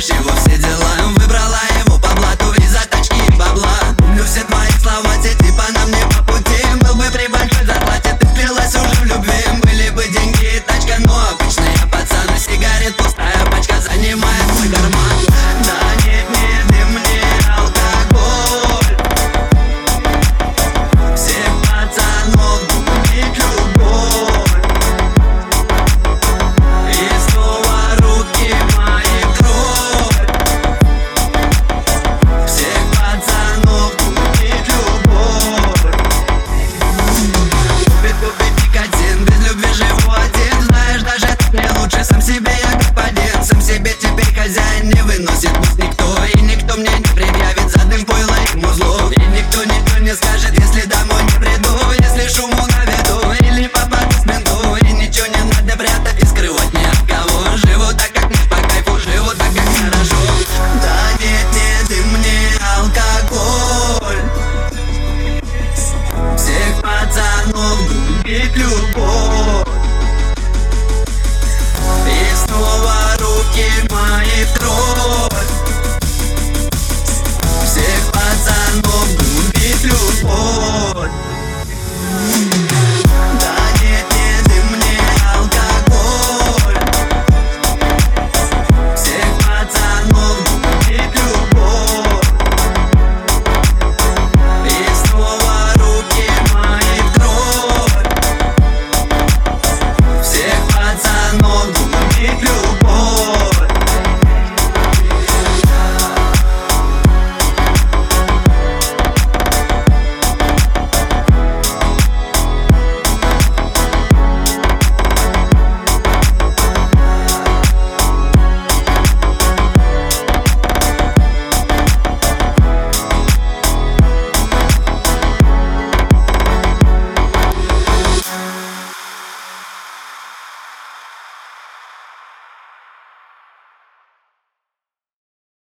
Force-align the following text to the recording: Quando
Quando 0.00 0.47